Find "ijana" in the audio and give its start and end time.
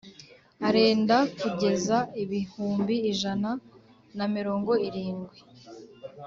3.11-3.49